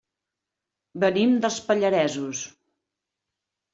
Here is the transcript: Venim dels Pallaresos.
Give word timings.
Venim 1.03 1.37
dels 1.45 1.59
Pallaresos. 1.67 2.45